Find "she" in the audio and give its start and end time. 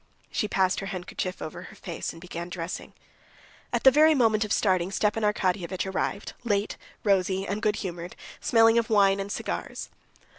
0.31-0.47